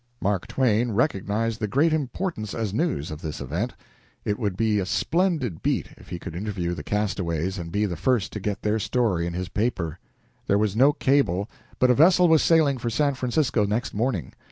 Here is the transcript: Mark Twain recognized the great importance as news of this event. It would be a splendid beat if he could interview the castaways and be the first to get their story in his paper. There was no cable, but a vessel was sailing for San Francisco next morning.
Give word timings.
Mark 0.19 0.47
Twain 0.47 0.93
recognized 0.93 1.59
the 1.59 1.67
great 1.67 1.93
importance 1.93 2.55
as 2.55 2.73
news 2.73 3.11
of 3.11 3.21
this 3.21 3.39
event. 3.39 3.75
It 4.25 4.39
would 4.39 4.57
be 4.57 4.79
a 4.79 4.85
splendid 4.87 5.61
beat 5.61 5.89
if 5.95 6.09
he 6.09 6.17
could 6.17 6.33
interview 6.35 6.73
the 6.73 6.81
castaways 6.81 7.59
and 7.59 7.71
be 7.71 7.85
the 7.85 7.95
first 7.95 8.33
to 8.33 8.39
get 8.39 8.63
their 8.63 8.79
story 8.79 9.27
in 9.27 9.33
his 9.33 9.49
paper. 9.49 9.99
There 10.47 10.57
was 10.57 10.75
no 10.75 10.91
cable, 10.91 11.47
but 11.77 11.91
a 11.91 11.93
vessel 11.93 12.27
was 12.27 12.41
sailing 12.41 12.79
for 12.79 12.89
San 12.89 13.13
Francisco 13.13 13.63
next 13.67 13.93
morning. 13.93 14.33